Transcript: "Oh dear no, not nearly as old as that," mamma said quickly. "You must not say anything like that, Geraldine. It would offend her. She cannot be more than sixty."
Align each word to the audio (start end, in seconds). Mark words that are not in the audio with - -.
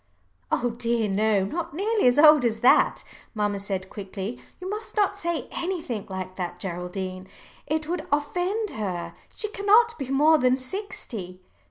"Oh 0.51 0.71
dear 0.71 1.07
no, 1.07 1.43
not 1.45 1.75
nearly 1.75 2.07
as 2.07 2.17
old 2.17 2.43
as 2.43 2.61
that," 2.61 3.03
mamma 3.35 3.59
said 3.59 3.87
quickly. 3.91 4.41
"You 4.59 4.67
must 4.67 4.95
not 4.97 5.15
say 5.15 5.47
anything 5.51 6.07
like 6.09 6.37
that, 6.37 6.59
Geraldine. 6.59 7.27
It 7.67 7.87
would 7.87 8.07
offend 8.11 8.71
her. 8.71 9.13
She 9.35 9.47
cannot 9.49 9.99
be 9.99 10.09
more 10.09 10.39
than 10.39 10.57
sixty." 10.57 11.39